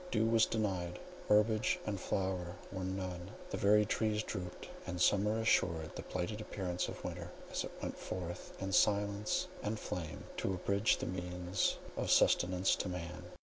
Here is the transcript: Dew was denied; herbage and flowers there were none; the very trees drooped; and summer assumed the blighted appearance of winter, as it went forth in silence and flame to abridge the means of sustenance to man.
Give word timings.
Dew 0.09 0.25
was 0.25 0.47
denied; 0.47 0.97
herbage 1.29 1.77
and 1.85 1.99
flowers 1.99 2.55
there 2.71 2.79
were 2.79 2.83
none; 2.83 3.35
the 3.51 3.57
very 3.57 3.85
trees 3.85 4.23
drooped; 4.23 4.67
and 4.87 4.99
summer 4.99 5.37
assumed 5.37 5.91
the 5.93 6.01
blighted 6.01 6.41
appearance 6.41 6.87
of 6.87 7.03
winter, 7.03 7.31
as 7.51 7.63
it 7.65 7.71
went 7.83 7.99
forth 7.99 8.51
in 8.59 8.71
silence 8.71 9.47
and 9.61 9.79
flame 9.79 10.23
to 10.37 10.55
abridge 10.55 10.97
the 10.97 11.05
means 11.05 11.77
of 11.95 12.09
sustenance 12.09 12.75
to 12.77 12.89
man. 12.89 13.25